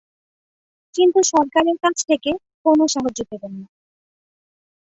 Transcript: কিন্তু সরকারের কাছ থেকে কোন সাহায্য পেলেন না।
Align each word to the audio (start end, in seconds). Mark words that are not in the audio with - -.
কিন্তু 0.95 1.19
সরকারের 1.31 1.77
কাছ 1.83 1.95
থেকে 2.09 2.31
কোন 2.65 2.79
সাহায্য 2.87 3.19
পেলেন 3.29 3.53
না। 3.59 3.67